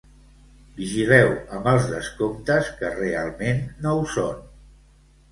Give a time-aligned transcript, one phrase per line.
[0.75, 1.27] Vigileu
[1.57, 4.41] amb els descomptes que realment no ho són.